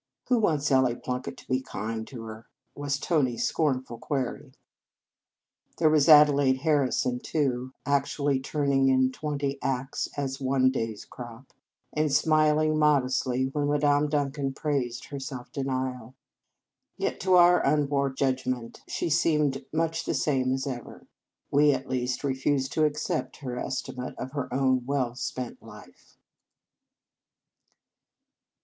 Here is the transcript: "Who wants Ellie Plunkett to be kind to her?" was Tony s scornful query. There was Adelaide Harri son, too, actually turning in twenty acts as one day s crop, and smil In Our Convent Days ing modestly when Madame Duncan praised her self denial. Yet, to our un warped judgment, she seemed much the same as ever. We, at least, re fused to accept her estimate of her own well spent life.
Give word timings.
"Who 0.29 0.39
wants 0.39 0.71
Ellie 0.71 0.95
Plunkett 0.95 1.37
to 1.37 1.47
be 1.47 1.61
kind 1.61 2.07
to 2.07 2.23
her?" 2.23 2.47
was 2.75 2.97
Tony 2.99 3.35
s 3.35 3.43
scornful 3.43 3.99
query. 3.99 4.51
There 5.77 5.91
was 5.91 6.09
Adelaide 6.09 6.61
Harri 6.61 6.91
son, 6.91 7.19
too, 7.19 7.73
actually 7.85 8.39
turning 8.39 8.87
in 8.89 9.11
twenty 9.11 9.59
acts 9.61 10.09
as 10.17 10.41
one 10.41 10.71
day 10.71 10.93
s 10.93 11.05
crop, 11.05 11.53
and 11.93 12.09
smil 12.09 12.25
In 12.25 12.31
Our 12.31 12.49
Convent 12.49 12.57
Days 12.57 12.65
ing 12.71 12.79
modestly 12.79 13.43
when 13.53 13.67
Madame 13.69 14.09
Duncan 14.09 14.53
praised 14.53 15.05
her 15.09 15.19
self 15.19 15.51
denial. 15.51 16.15
Yet, 16.97 17.19
to 17.19 17.35
our 17.35 17.63
un 17.63 17.87
warped 17.87 18.17
judgment, 18.17 18.81
she 18.87 19.07
seemed 19.07 19.63
much 19.71 20.05
the 20.05 20.15
same 20.15 20.51
as 20.51 20.65
ever. 20.65 21.05
We, 21.51 21.73
at 21.73 21.87
least, 21.87 22.23
re 22.23 22.33
fused 22.33 22.73
to 22.73 22.85
accept 22.85 23.37
her 23.37 23.55
estimate 23.55 24.15
of 24.17 24.31
her 24.31 24.51
own 24.51 24.83
well 24.87 25.13
spent 25.13 25.61
life. 25.61 26.17